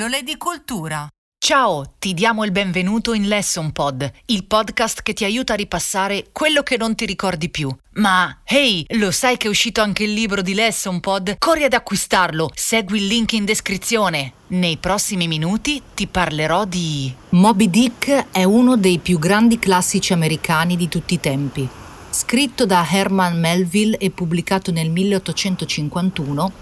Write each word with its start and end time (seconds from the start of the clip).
Pillole 0.00 0.22
di 0.22 0.38
cultura. 0.38 1.06
Ciao, 1.38 1.96
ti 1.98 2.14
diamo 2.14 2.44
il 2.44 2.52
benvenuto 2.52 3.12
in 3.12 3.28
Lesson 3.28 3.70
Pod, 3.70 4.10
il 4.26 4.46
podcast 4.46 5.02
che 5.02 5.12
ti 5.12 5.24
aiuta 5.24 5.52
a 5.52 5.56
ripassare 5.56 6.28
quello 6.32 6.62
che 6.62 6.78
non 6.78 6.94
ti 6.94 7.04
ricordi 7.04 7.50
più. 7.50 7.70
Ma, 7.96 8.40
hey, 8.44 8.86
lo 8.96 9.10
sai 9.10 9.36
che 9.36 9.46
è 9.46 9.50
uscito 9.50 9.82
anche 9.82 10.04
il 10.04 10.14
libro 10.14 10.40
di 10.40 10.54
Lesson 10.54 11.00
Pod? 11.00 11.36
Corri 11.36 11.64
ad 11.64 11.74
acquistarlo, 11.74 12.50
segui 12.54 13.00
il 13.00 13.08
link 13.08 13.34
in 13.34 13.44
descrizione. 13.44 14.32
Nei 14.46 14.78
prossimi 14.78 15.28
minuti 15.28 15.82
ti 15.94 16.06
parlerò 16.06 16.64
di... 16.64 17.14
Moby 17.30 17.68
Dick 17.68 18.28
è 18.30 18.44
uno 18.44 18.78
dei 18.78 19.00
più 19.00 19.18
grandi 19.18 19.58
classici 19.58 20.14
americani 20.14 20.76
di 20.76 20.88
tutti 20.88 21.12
i 21.12 21.20
tempi. 21.20 21.68
Scritto 22.12 22.66
da 22.66 22.84
Herman 22.90 23.38
Melville 23.38 23.96
e 23.96 24.10
pubblicato 24.10 24.72
nel 24.72 24.90
1851, 24.90 26.52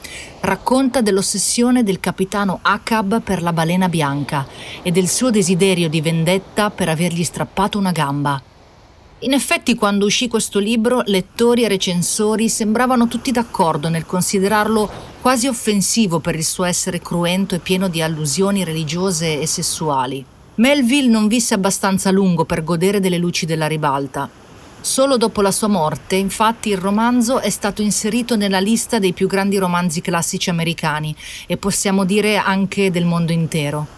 racconta 0.40 1.00
dell'ossessione 1.00 1.82
del 1.82 2.00
capitano 2.00 2.58
Acab 2.60 3.22
per 3.22 3.40
la 3.40 3.54
balena 3.54 3.88
bianca 3.88 4.46
e 4.82 4.90
del 4.90 5.08
suo 5.08 5.30
desiderio 5.30 5.88
di 5.88 6.02
vendetta 6.02 6.68
per 6.68 6.90
avergli 6.90 7.24
strappato 7.24 7.78
una 7.78 7.92
gamba. 7.92 8.40
In 9.20 9.32
effetti, 9.32 9.74
quando 9.74 10.04
uscì 10.04 10.28
questo 10.28 10.58
libro, 10.58 11.00
lettori 11.06 11.64
e 11.64 11.68
recensori 11.68 12.50
sembravano 12.50 13.08
tutti 13.08 13.32
d'accordo 13.32 13.88
nel 13.88 14.04
considerarlo 14.04 14.90
quasi 15.22 15.46
offensivo 15.46 16.18
per 16.20 16.34
il 16.34 16.44
suo 16.44 16.64
essere 16.64 17.00
cruento 17.00 17.54
e 17.54 17.60
pieno 17.60 17.88
di 17.88 18.02
allusioni 18.02 18.64
religiose 18.64 19.40
e 19.40 19.46
sessuali. 19.46 20.22
Melville 20.56 21.08
non 21.08 21.26
visse 21.26 21.54
abbastanza 21.54 22.10
lungo 22.10 22.44
per 22.44 22.62
godere 22.62 23.00
delle 23.00 23.16
luci 23.16 23.46
della 23.46 23.66
ribalta 23.66 24.46
Solo 24.80 25.16
dopo 25.16 25.42
la 25.42 25.50
sua 25.50 25.68
morte, 25.68 26.16
infatti, 26.16 26.70
il 26.70 26.78
romanzo 26.78 27.40
è 27.40 27.50
stato 27.50 27.82
inserito 27.82 28.36
nella 28.36 28.60
lista 28.60 28.98
dei 28.98 29.12
più 29.12 29.26
grandi 29.26 29.58
romanzi 29.58 30.00
classici 30.00 30.50
americani 30.50 31.14
e 31.46 31.56
possiamo 31.56 32.04
dire 32.04 32.36
anche 32.36 32.90
del 32.90 33.04
mondo 33.04 33.32
intero. 33.32 33.97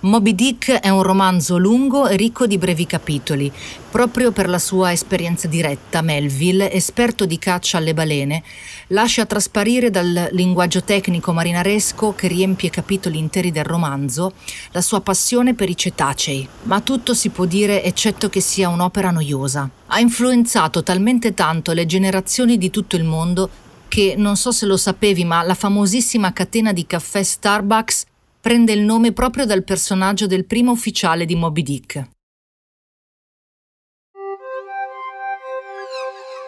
Moby 0.00 0.32
Dick 0.36 0.70
è 0.70 0.90
un 0.90 1.02
romanzo 1.02 1.58
lungo 1.58 2.06
e 2.06 2.14
ricco 2.14 2.46
di 2.46 2.56
brevi 2.56 2.86
capitoli. 2.86 3.50
Proprio 3.90 4.30
per 4.30 4.48
la 4.48 4.60
sua 4.60 4.92
esperienza 4.92 5.48
diretta, 5.48 6.02
Melville, 6.02 6.70
esperto 6.70 7.26
di 7.26 7.36
caccia 7.36 7.78
alle 7.78 7.94
balene, 7.94 8.44
lascia 8.88 9.26
trasparire 9.26 9.90
dal 9.90 10.28
linguaggio 10.30 10.84
tecnico 10.84 11.32
marinaresco 11.32 12.14
che 12.14 12.28
riempie 12.28 12.70
capitoli 12.70 13.18
interi 13.18 13.50
del 13.50 13.64
romanzo 13.64 14.34
la 14.70 14.82
sua 14.82 15.00
passione 15.00 15.54
per 15.54 15.68
i 15.68 15.76
cetacei. 15.76 16.46
Ma 16.62 16.80
tutto 16.80 17.12
si 17.12 17.30
può 17.30 17.44
dire 17.44 17.82
eccetto 17.82 18.28
che 18.28 18.40
sia 18.40 18.68
un'opera 18.68 19.10
noiosa. 19.10 19.68
Ha 19.86 19.98
influenzato 19.98 20.84
talmente 20.84 21.34
tanto 21.34 21.72
le 21.72 21.86
generazioni 21.86 22.56
di 22.56 22.70
tutto 22.70 22.94
il 22.94 23.02
mondo 23.02 23.50
che, 23.88 24.14
non 24.16 24.36
so 24.36 24.52
se 24.52 24.64
lo 24.64 24.76
sapevi, 24.76 25.24
ma 25.24 25.42
la 25.42 25.54
famosissima 25.54 26.32
catena 26.32 26.72
di 26.72 26.86
caffè 26.86 27.20
Starbucks 27.20 28.04
prende 28.48 28.72
il 28.72 28.80
nome 28.80 29.12
proprio 29.12 29.44
dal 29.44 29.62
personaggio 29.62 30.26
del 30.26 30.46
primo 30.46 30.70
ufficiale 30.70 31.26
di 31.26 31.36
Moby 31.36 31.62
Dick. 31.62 32.08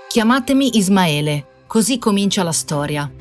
Chiamatemi 0.09 0.79
Ismaele, 0.79 1.65
così 1.67 1.99
comincia 1.99 2.43
la 2.43 2.53
storia. 2.53 3.13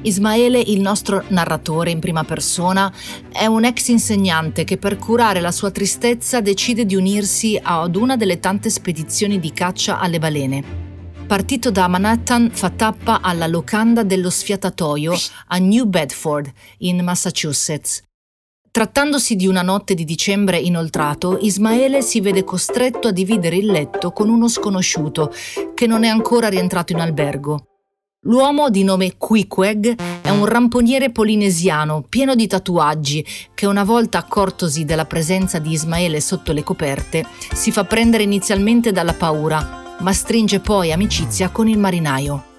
Ismaele, 0.00 0.58
il 0.60 0.80
nostro 0.80 1.22
narratore 1.28 1.90
in 1.90 2.00
prima 2.00 2.24
persona, 2.24 2.90
è 3.30 3.44
un 3.44 3.66
ex 3.66 3.88
insegnante 3.88 4.64
che 4.64 4.78
per 4.78 4.96
curare 4.96 5.42
la 5.42 5.52
sua 5.52 5.70
tristezza 5.70 6.40
decide 6.40 6.86
di 6.86 6.94
unirsi 6.94 7.60
ad 7.62 7.96
una 7.96 8.16
delle 8.16 8.38
tante 8.38 8.70
spedizioni 8.70 9.40
di 9.40 9.52
caccia 9.52 9.98
alle 9.98 10.18
balene. 10.18 10.64
Partito 11.26 11.70
da 11.70 11.86
Manhattan 11.86 12.48
fa 12.50 12.70
tappa 12.70 13.20
alla 13.20 13.46
locanda 13.46 14.02
dello 14.02 14.30
sfiatatoio 14.30 15.14
a 15.48 15.58
New 15.58 15.84
Bedford, 15.84 16.50
in 16.78 17.04
Massachusetts, 17.04 18.02
Trattandosi 18.72 19.36
di 19.36 19.46
una 19.46 19.60
notte 19.60 19.92
di 19.92 20.02
dicembre 20.06 20.58
inoltrato, 20.58 21.36
Ismaele 21.38 22.00
si 22.00 22.22
vede 22.22 22.42
costretto 22.42 23.08
a 23.08 23.12
dividere 23.12 23.56
il 23.56 23.66
letto 23.66 24.12
con 24.12 24.30
uno 24.30 24.48
sconosciuto 24.48 25.30
che 25.74 25.86
non 25.86 26.04
è 26.04 26.08
ancora 26.08 26.48
rientrato 26.48 26.92
in 26.92 27.00
albergo. 27.00 27.66
L'uomo 28.22 28.70
di 28.70 28.82
nome 28.82 29.18
Quiqueg 29.18 30.22
è 30.22 30.30
un 30.30 30.46
ramponiere 30.46 31.10
polinesiano 31.10 32.02
pieno 32.08 32.34
di 32.34 32.46
tatuaggi 32.46 33.22
che 33.52 33.66
una 33.66 33.84
volta 33.84 34.16
accortosi 34.16 34.86
della 34.86 35.04
presenza 35.04 35.58
di 35.58 35.72
Ismaele 35.72 36.22
sotto 36.22 36.52
le 36.52 36.62
coperte 36.62 37.26
si 37.52 37.70
fa 37.70 37.84
prendere 37.84 38.22
inizialmente 38.22 38.90
dalla 38.90 39.12
paura, 39.12 39.96
ma 39.98 40.12
stringe 40.14 40.60
poi 40.60 40.92
amicizia 40.92 41.50
con 41.50 41.68
il 41.68 41.78
marinaio. 41.78 42.51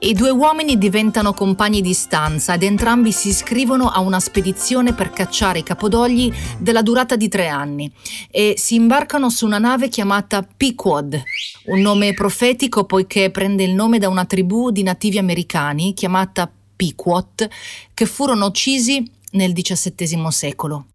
I 0.00 0.14
due 0.14 0.30
uomini 0.30 0.78
diventano 0.78 1.32
compagni 1.32 1.80
di 1.80 1.92
stanza 1.92 2.54
ed 2.54 2.62
entrambi 2.62 3.10
si 3.10 3.30
iscrivono 3.30 3.88
a 3.88 3.98
una 3.98 4.20
spedizione 4.20 4.94
per 4.94 5.10
cacciare 5.10 5.58
i 5.58 5.62
capodogli 5.64 6.32
della 6.56 6.82
durata 6.82 7.16
di 7.16 7.26
tre 7.28 7.48
anni 7.48 7.92
e 8.30 8.54
si 8.56 8.76
imbarcano 8.76 9.28
su 9.28 9.44
una 9.44 9.58
nave 9.58 9.88
chiamata 9.88 10.46
Pequod, 10.56 11.20
un 11.66 11.80
nome 11.80 12.14
profetico 12.14 12.84
poiché 12.84 13.32
prende 13.32 13.64
il 13.64 13.74
nome 13.74 13.98
da 13.98 14.08
una 14.08 14.24
tribù 14.24 14.70
di 14.70 14.84
nativi 14.84 15.18
americani 15.18 15.94
chiamata 15.94 16.48
Pequot 16.76 17.48
che 17.92 18.06
furono 18.06 18.46
uccisi 18.46 19.02
nel 19.32 19.52
XVII 19.52 20.30
secolo. 20.30 20.86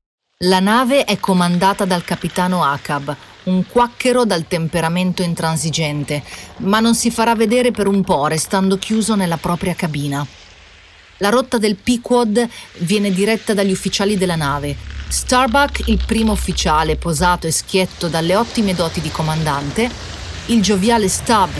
La 0.45 0.59
nave 0.59 1.05
è 1.05 1.19
comandata 1.19 1.85
dal 1.85 2.03
capitano 2.03 2.65
Acab, 2.65 3.15
un 3.43 3.65
quacchero 3.65 4.25
dal 4.25 4.45
temperamento 4.45 5.21
intransigente, 5.21 6.21
ma 6.57 6.81
non 6.81 6.95
si 6.95 7.11
farà 7.11 7.33
vedere 7.33 7.71
per 7.71 7.87
un 7.87 8.03
po', 8.03 8.27
restando 8.27 8.77
chiuso 8.77 9.15
nella 9.15 9.37
propria 9.37 9.73
cabina. 9.73 10.25
La 11.19 11.29
rotta 11.29 11.57
del 11.57 11.77
Pequod 11.77 12.45
viene 12.79 13.11
diretta 13.11 13.53
dagli 13.53 13.71
ufficiali 13.71 14.17
della 14.17 14.35
nave. 14.35 14.75
Starbuck, 15.07 15.87
il 15.87 16.03
primo 16.05 16.33
ufficiale 16.33 16.97
posato 16.97 17.47
e 17.47 17.51
schietto 17.51 18.09
dalle 18.09 18.35
ottime 18.35 18.73
doti 18.73 18.99
di 18.99 19.11
comandante, 19.11 19.89
il 20.47 20.61
gioviale 20.61 21.07
Stubb 21.07 21.51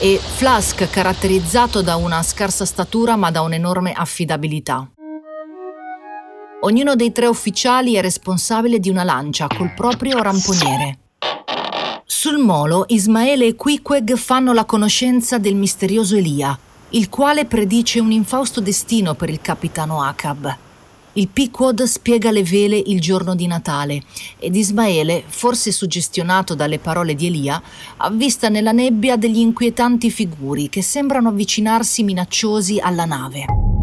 e 0.00 0.18
Flask 0.18 0.90
caratterizzato 0.90 1.82
da 1.82 1.94
una 1.94 2.20
scarsa 2.24 2.64
statura 2.64 3.14
ma 3.14 3.30
da 3.30 3.42
un'enorme 3.42 3.92
affidabilità. 3.92 4.93
Ognuno 6.64 6.96
dei 6.96 7.12
tre 7.12 7.26
ufficiali 7.26 7.92
è 7.92 8.00
responsabile 8.00 8.78
di 8.80 8.88
una 8.88 9.04
lancia 9.04 9.48
col 9.48 9.74
proprio 9.74 10.22
ramponiere. 10.22 10.98
Sul 12.06 12.38
molo, 12.38 12.86
Ismaele 12.88 13.48
e 13.48 13.54
Quiqueg 13.54 14.16
fanno 14.16 14.54
la 14.54 14.64
conoscenza 14.64 15.36
del 15.36 15.56
misterioso 15.56 16.16
Elia, 16.16 16.58
il 16.90 17.10
quale 17.10 17.44
predice 17.44 18.00
un 18.00 18.12
infausto 18.12 18.62
destino 18.62 19.12
per 19.14 19.28
il 19.28 19.42
capitano 19.42 20.02
Acab. 20.02 20.56
Il 21.12 21.28
Pequod 21.28 21.82
spiega 21.82 22.30
le 22.30 22.42
vele 22.42 22.78
il 22.78 22.98
giorno 22.98 23.34
di 23.34 23.46
Natale 23.46 24.02
ed 24.38 24.56
Ismaele, 24.56 25.22
forse 25.26 25.70
suggestionato 25.70 26.54
dalle 26.54 26.78
parole 26.78 27.14
di 27.14 27.26
Elia, 27.26 27.62
avvista 27.98 28.48
nella 28.48 28.72
nebbia 28.72 29.16
degli 29.16 29.38
inquietanti 29.38 30.10
figuri 30.10 30.70
che 30.70 30.80
sembrano 30.80 31.28
avvicinarsi 31.28 32.02
minacciosi 32.02 32.80
alla 32.80 33.04
nave. 33.04 33.73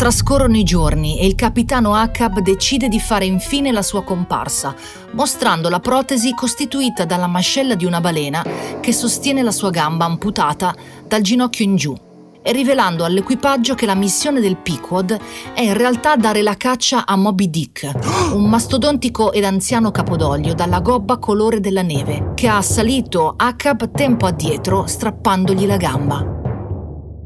Trascorrono 0.00 0.56
i 0.56 0.62
giorni 0.62 1.20
e 1.20 1.26
il 1.26 1.34
capitano 1.34 1.94
Acab 1.94 2.38
decide 2.38 2.88
di 2.88 2.98
fare 2.98 3.26
infine 3.26 3.70
la 3.70 3.82
sua 3.82 4.02
comparsa, 4.02 4.74
mostrando 5.10 5.68
la 5.68 5.78
protesi 5.78 6.32
costituita 6.32 7.04
dalla 7.04 7.26
mascella 7.26 7.74
di 7.74 7.84
una 7.84 8.00
balena 8.00 8.42
che 8.80 8.94
sostiene 8.94 9.42
la 9.42 9.50
sua 9.50 9.68
gamba 9.68 10.06
amputata 10.06 10.74
dal 11.06 11.20
ginocchio 11.20 11.66
in 11.66 11.76
giù 11.76 11.94
e 12.42 12.50
rivelando 12.52 13.04
all'equipaggio 13.04 13.74
che 13.74 13.84
la 13.84 13.94
missione 13.94 14.40
del 14.40 14.56
Pequod 14.56 15.18
è 15.52 15.60
in 15.60 15.74
realtà 15.74 16.16
dare 16.16 16.40
la 16.40 16.56
caccia 16.56 17.04
a 17.04 17.14
Moby 17.16 17.50
Dick, 17.50 17.92
un 18.32 18.48
mastodontico 18.48 19.32
ed 19.32 19.44
anziano 19.44 19.90
capodoglio 19.90 20.54
dalla 20.54 20.80
gobba 20.80 21.18
colore 21.18 21.60
della 21.60 21.82
neve, 21.82 22.32
che 22.34 22.48
ha 22.48 22.56
assalito 22.56 23.34
Acab 23.36 23.90
tempo 23.90 24.24
addietro 24.24 24.86
strappandogli 24.86 25.66
la 25.66 25.76
gamba. 25.76 26.39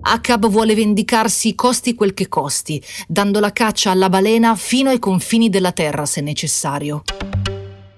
Acab 0.06 0.48
vuole 0.48 0.74
vendicarsi 0.74 1.54
costi 1.54 1.94
quel 1.94 2.12
che 2.12 2.28
costi, 2.28 2.82
dando 3.08 3.40
la 3.40 3.52
caccia 3.52 3.90
alla 3.90 4.10
balena 4.10 4.54
fino 4.54 4.90
ai 4.90 4.98
confini 4.98 5.48
della 5.48 5.72
terra 5.72 6.04
se 6.04 6.20
necessario. 6.20 7.04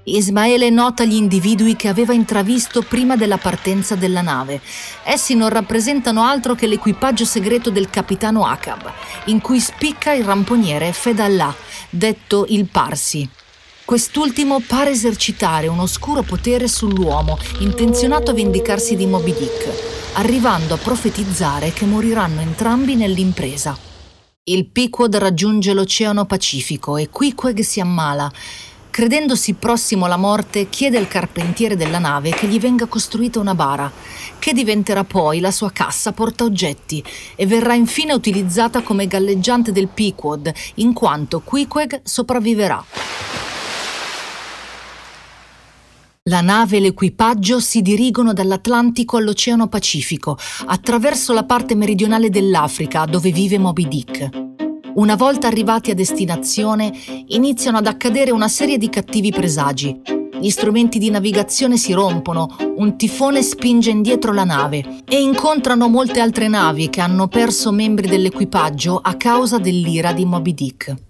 Ismaele 0.04 0.70
nota 0.70 1.04
gli 1.04 1.14
individui 1.14 1.74
che 1.74 1.88
aveva 1.88 2.12
intravisto 2.12 2.82
prima 2.82 3.16
della 3.16 3.38
partenza 3.38 3.96
della 3.96 4.22
nave. 4.22 4.60
Essi 5.02 5.34
non 5.34 5.48
rappresentano 5.48 6.22
altro 6.22 6.54
che 6.54 6.68
l'equipaggio 6.68 7.24
segreto 7.24 7.70
del 7.70 7.90
capitano 7.90 8.46
Acab, 8.46 8.88
in 9.24 9.40
cui 9.40 9.58
spicca 9.58 10.12
il 10.12 10.22
ramponiere 10.22 10.92
Fedallah, 10.92 11.52
detto 11.90 12.46
il 12.50 12.66
Parsi. 12.66 13.28
Quest'ultimo 13.84 14.62
pare 14.64 14.90
esercitare 14.90 15.66
un 15.66 15.80
oscuro 15.80 16.22
potere 16.22 16.68
sull'uomo, 16.68 17.36
intenzionato 17.58 18.30
a 18.30 18.34
vendicarsi 18.34 18.94
di 18.94 19.06
Moby 19.06 19.34
Dick 19.34 19.95
arrivando 20.18 20.74
a 20.74 20.78
profetizzare 20.78 21.72
che 21.72 21.84
moriranno 21.84 22.40
entrambi 22.40 22.94
nell'impresa. 22.94 23.76
Il 24.44 24.66
Pequod 24.66 25.14
raggiunge 25.16 25.74
l'Oceano 25.74 26.24
Pacifico 26.24 26.96
e 26.96 27.10
Quiqueg 27.10 27.60
si 27.60 27.80
ammala. 27.80 28.30
Credendosi 28.88 29.54
prossimo 29.54 30.06
alla 30.06 30.16
morte, 30.16 30.70
chiede 30.70 30.96
al 30.96 31.06
carpentiere 31.06 31.76
della 31.76 31.98
nave 31.98 32.30
che 32.30 32.46
gli 32.46 32.58
venga 32.58 32.86
costruita 32.86 33.40
una 33.40 33.54
bara, 33.54 33.92
che 34.38 34.54
diventerà 34.54 35.04
poi 35.04 35.40
la 35.40 35.50
sua 35.50 35.70
cassa 35.70 36.12
portaoggetti 36.12 37.04
e 37.34 37.46
verrà 37.46 37.74
infine 37.74 38.14
utilizzata 38.14 38.80
come 38.80 39.06
galleggiante 39.06 39.70
del 39.70 39.88
Pequod, 39.88 40.50
in 40.76 40.94
quanto 40.94 41.40
Queequeg 41.40 42.00
sopravviverà. 42.04 43.45
La 46.28 46.40
nave 46.40 46.78
e 46.78 46.80
l'equipaggio 46.80 47.60
si 47.60 47.82
dirigono 47.82 48.32
dall'Atlantico 48.32 49.16
all'Oceano 49.16 49.68
Pacifico, 49.68 50.36
attraverso 50.66 51.32
la 51.32 51.44
parte 51.44 51.76
meridionale 51.76 52.30
dell'Africa, 52.30 53.04
dove 53.04 53.30
vive 53.30 53.58
Moby 53.58 53.86
Dick. 53.86 54.28
Una 54.94 55.14
volta 55.14 55.46
arrivati 55.46 55.92
a 55.92 55.94
destinazione, 55.94 56.92
iniziano 57.28 57.78
ad 57.78 57.86
accadere 57.86 58.32
una 58.32 58.48
serie 58.48 58.76
di 58.76 58.88
cattivi 58.88 59.30
presagi. 59.30 60.00
Gli 60.40 60.50
strumenti 60.50 60.98
di 60.98 61.10
navigazione 61.10 61.76
si 61.76 61.92
rompono, 61.92 62.56
un 62.74 62.96
tifone 62.96 63.40
spinge 63.42 63.90
indietro 63.90 64.32
la 64.32 64.42
nave 64.42 65.02
e 65.08 65.20
incontrano 65.20 65.86
molte 65.86 66.18
altre 66.18 66.48
navi 66.48 66.90
che 66.90 67.02
hanno 67.02 67.28
perso 67.28 67.70
membri 67.70 68.08
dell'equipaggio 68.08 68.98
a 69.00 69.14
causa 69.14 69.58
dell'ira 69.58 70.12
di 70.12 70.24
Moby 70.24 70.54
Dick. 70.54 71.05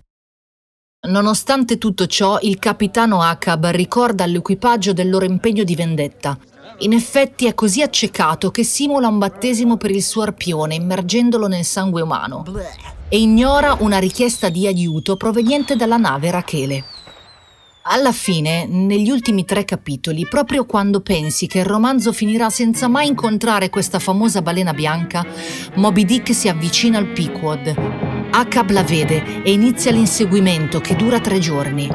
Nonostante 1.07 1.79
tutto 1.79 2.07
ciò, 2.07 2.39
il 2.43 2.59
capitano 2.59 3.23
Akab 3.23 3.67
ricorda 3.67 4.25
all'equipaggio 4.25 4.93
del 4.93 5.09
loro 5.09 5.25
impegno 5.25 5.63
di 5.63 5.77
vendetta. 5.77 6.37
In 6.81 6.93
effetti 6.93 7.47
è 7.47 7.55
così 7.55 7.81
accecato 7.81 8.51
che 8.51 8.65
simula 8.65 9.09
un 9.09 9.19
battesimo 9.19 9.77
per 9.77 9.93
il 9.93 10.03
suo 10.03 10.23
arpione, 10.23 10.75
immergendolo 10.75 11.47
nel 11.47 11.65
sangue 11.65 12.03
umano 12.03 12.45
e 13.09 13.21
ignora 13.21 13.77
una 13.81 13.99
richiesta 13.99 14.49
di 14.49 14.67
aiuto 14.67 15.17
proveniente 15.17 15.77
dalla 15.77 15.97
nave 15.97 16.31
Rachele. 16.31 16.85
Alla 17.89 18.11
fine, 18.11 18.67
negli 18.67 19.09
ultimi 19.11 19.45
tre 19.45 19.65
capitoli, 19.65 20.27
proprio 20.29 20.67
quando 20.67 21.01
pensi 21.03 21.47
che 21.47 21.61
il 21.61 21.67
romanzo 21.67 22.13
finirà 22.13 22.51
senza 22.51 22.89
mai 22.89 23.07
incontrare 23.07 23.71
questa 23.71 24.01
famosa 24.01 24.43
balena 24.43 24.75
bianca, 24.75 25.25
Moby 25.77 26.05
Dick 26.05 26.35
si 26.35 26.49
avvicina 26.49 26.99
al 26.99 27.07
Pequod. 27.07 28.06
Akab 28.39 28.69
la 28.69 28.83
vede 28.83 29.43
e 29.43 29.51
inizia 29.51 29.91
l'inseguimento 29.91 30.79
che 30.79 30.95
dura 30.95 31.21
tre 31.21 31.39
giorni. 31.39 31.89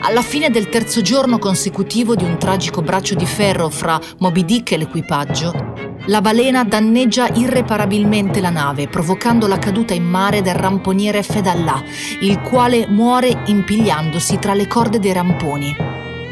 Alla 0.00 0.20
fine 0.20 0.50
del 0.50 0.68
terzo 0.68 1.00
giorno 1.00 1.38
consecutivo 1.38 2.14
di 2.14 2.24
un 2.24 2.36
tragico 2.36 2.82
braccio 2.82 3.14
di 3.14 3.24
ferro 3.24 3.70
fra 3.70 3.98
Moby 4.18 4.44
Dick 4.44 4.72
e 4.72 4.76
l'equipaggio, 4.76 5.96
la 6.04 6.20
balena 6.20 6.62
danneggia 6.62 7.28
irreparabilmente 7.32 8.42
la 8.42 8.50
nave, 8.50 8.86
provocando 8.86 9.46
la 9.46 9.58
caduta 9.58 9.94
in 9.94 10.04
mare 10.04 10.42
del 10.42 10.56
ramponiere 10.56 11.22
Fedallah, 11.22 11.82
il 12.20 12.38
quale 12.42 12.86
muore 12.86 13.44
impigliandosi 13.46 14.38
tra 14.38 14.52
le 14.52 14.66
corde 14.66 14.98
dei 14.98 15.14
ramponi. 15.14 15.87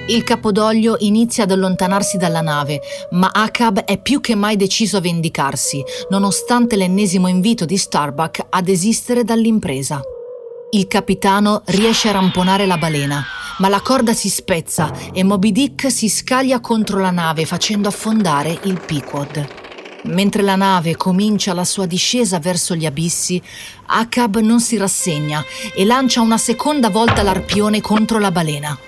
Il 0.09 0.23
capodoglio 0.23 0.97
inizia 1.01 1.43
ad 1.43 1.51
allontanarsi 1.51 2.17
dalla 2.17 2.41
nave, 2.41 2.81
ma 3.11 3.29
Akab 3.33 3.81
è 3.81 4.01
più 4.01 4.21
che 4.21 4.37
mai 4.37 4.55
deciso 4.55 4.99
a 4.99 5.01
vendicarsi, 5.01 5.83
nonostante 6.11 6.77
l'ennesimo 6.77 7.27
invito 7.27 7.65
di 7.65 7.77
Starbuck 7.77 8.47
a 8.49 8.63
desistere 8.63 9.25
dall'impresa. 9.25 10.01
Il 10.71 10.87
capitano 10.87 11.63
riesce 11.67 12.09
a 12.09 12.13
ramponare 12.13 12.67
la 12.67 12.79
balena, 12.79 13.25
ma 13.59 13.69
la 13.69 13.81
corda 13.81 14.15
si 14.15 14.29
spezza 14.29 14.93
e 15.13 15.25
Moby 15.25 15.51
Dick 15.51 15.91
si 15.91 16.09
scaglia 16.09 16.61
contro 16.61 17.01
la 17.01 17.11
nave 17.11 17.45
facendo 17.45 17.89
affondare 17.89 18.57
il 18.63 18.81
Pequod. 18.81 19.49
Mentre 20.05 20.43
la 20.43 20.55
nave 20.55 20.95
comincia 20.95 21.53
la 21.53 21.65
sua 21.65 21.87
discesa 21.87 22.39
verso 22.39 22.77
gli 22.77 22.87
abissi, 22.87 23.43
Akab 23.87 24.39
non 24.39 24.61
si 24.61 24.77
rassegna 24.77 25.45
e 25.75 25.85
lancia 25.85 26.21
una 26.21 26.39
seconda 26.39 26.91
volta 26.91 27.25
l'arpione 27.25 27.81
contro 27.81 28.21
la 28.21 28.31
balena. 28.31 28.79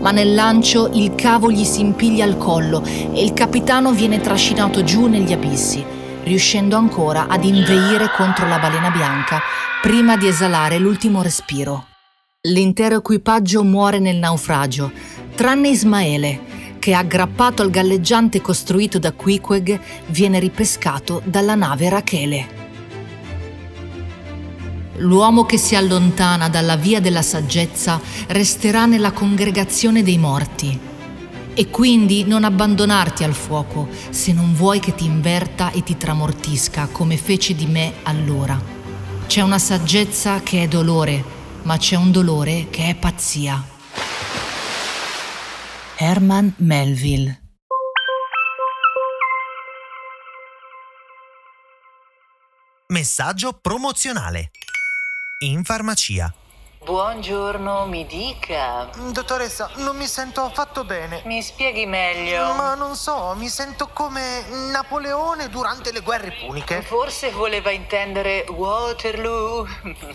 Ma 0.00 0.10
nel 0.10 0.34
lancio 0.34 0.90
il 0.92 1.14
cavo 1.14 1.50
gli 1.50 1.64
si 1.64 1.80
impiglia 1.80 2.24
al 2.24 2.36
collo 2.36 2.82
e 2.84 3.22
il 3.22 3.32
capitano 3.32 3.92
viene 3.92 4.20
trascinato 4.20 4.84
giù 4.84 5.06
negli 5.06 5.32
abissi, 5.32 5.84
riuscendo 6.24 6.76
ancora 6.76 7.26
ad 7.28 7.44
inveire 7.44 8.10
contro 8.16 8.46
la 8.46 8.58
balena 8.58 8.90
bianca 8.90 9.40
prima 9.82 10.16
di 10.16 10.26
esalare 10.26 10.78
l'ultimo 10.78 11.22
respiro. 11.22 11.86
L'intero 12.42 12.96
equipaggio 12.96 13.64
muore 13.64 13.98
nel 13.98 14.16
naufragio, 14.16 14.92
tranne 15.34 15.68
Ismaele, 15.68 16.40
che 16.78 16.94
aggrappato 16.94 17.62
al 17.62 17.70
galleggiante 17.70 18.40
costruito 18.40 18.98
da 18.98 19.12
Queequeg 19.12 19.80
viene 20.06 20.38
ripescato 20.38 21.20
dalla 21.24 21.56
nave 21.56 21.88
Rachele. 21.88 22.55
L'uomo 24.98 25.44
che 25.44 25.58
si 25.58 25.74
allontana 25.74 26.48
dalla 26.48 26.76
via 26.76 27.00
della 27.00 27.22
saggezza 27.22 28.00
resterà 28.28 28.86
nella 28.86 29.12
congregazione 29.12 30.02
dei 30.02 30.16
morti. 30.16 30.78
E 31.54 31.68
quindi 31.68 32.24
non 32.24 32.44
abbandonarti 32.44 33.24
al 33.24 33.34
fuoco 33.34 33.88
se 34.10 34.32
non 34.32 34.54
vuoi 34.54 34.78
che 34.80 34.94
ti 34.94 35.04
inverta 35.04 35.70
e 35.70 35.82
ti 35.82 35.96
tramortisca 35.96 36.88
come 36.92 37.16
fece 37.16 37.54
di 37.54 37.66
me 37.66 37.94
allora. 38.04 38.58
C'è 39.26 39.40
una 39.40 39.58
saggezza 39.58 40.40
che 40.40 40.62
è 40.62 40.68
dolore, 40.68 41.22
ma 41.62 41.76
c'è 41.76 41.96
un 41.96 42.10
dolore 42.10 42.68
che 42.70 42.88
è 42.88 42.94
pazzia. 42.94 43.64
Herman 45.98 46.54
Melville 46.58 47.40
Messaggio 52.88 53.58
promozionale. 53.60 54.52
In 55.40 55.64
farmacia. 55.64 56.32
Buongiorno, 56.82 57.84
mi 57.84 58.06
dica. 58.06 58.88
Dottoressa, 59.12 59.68
non 59.74 59.94
mi 59.94 60.06
sento 60.06 60.40
affatto 60.40 60.82
bene. 60.84 61.20
Mi 61.26 61.42
spieghi 61.42 61.84
meglio. 61.84 62.54
Ma 62.54 62.74
non 62.74 62.96
so, 62.96 63.34
mi 63.36 63.48
sento 63.48 63.88
come 63.88 64.46
Napoleone 64.70 65.50
durante 65.50 65.92
le 65.92 66.00
guerre 66.00 66.32
puniche. 66.32 66.80
Forse 66.80 67.32
voleva 67.32 67.70
intendere 67.70 68.46
Waterloo. 68.48 69.66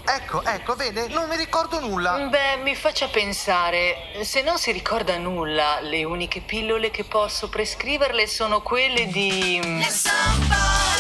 Ecco, 0.08 0.44
ecco, 0.44 0.74
vede, 0.76 1.08
non 1.10 1.30
mi 1.30 1.36
ricordo 1.36 1.80
nulla. 1.80 2.18
Beh, 2.28 2.58
mi 2.64 2.74
faccia 2.74 3.08
pensare. 3.08 4.24
Se 4.24 4.42
non 4.42 4.58
si 4.58 4.72
ricorda 4.72 5.20
nulla, 5.20 5.82
le 5.82 6.04
uniche 6.04 6.42
pillole 6.42 6.90
che 6.90 7.04
posso 7.04 7.48
prescriverle 7.48 8.26
sono 8.26 8.64
quelle 8.64 9.06
di. 9.06 9.60
Lesson 9.78 10.91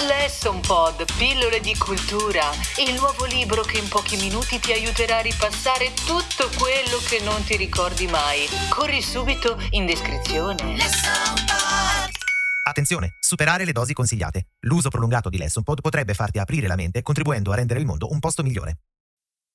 Pod, 0.68 1.04
pillole 1.18 1.60
di 1.62 1.76
cultura. 1.76 2.52
Il 2.78 2.94
nuovo 2.94 3.26
libro 3.26 3.64
che 3.64 3.80
in 3.80 3.88
pochi 3.88 4.18
minuti 4.18 4.60
ti 4.60 4.72
aiuterà 4.72 5.18
a 5.18 5.22
ripassare 5.22 5.52
passare 5.52 5.94
tutto 6.06 6.50
quello 6.58 6.98
che 7.08 7.20
non 7.24 7.44
ti 7.44 7.56
ricordi 7.56 8.06
mai. 8.08 8.48
Corri 8.70 9.02
subito 9.02 9.58
in 9.72 9.86
descrizione. 9.86 10.78
Attenzione, 12.64 13.16
superare 13.20 13.66
le 13.66 13.72
dosi 13.72 13.94
consigliate. 13.94 14.50
L'uso 14.62 14.90
prolungato 14.90 15.30
di 15.30 15.38
LessonPod 15.38 15.82
potrebbe 15.82 16.14
farti 16.14 16.38
aprire 16.38 16.68
la 16.68 16.76
mente, 16.76 17.02
contribuendo 17.02 17.52
a 17.52 17.56
rendere 17.56 17.80
il 17.80 17.86
mondo 17.86 18.12
un 18.12 18.20
posto 18.20 18.44
migliore. 18.44 18.78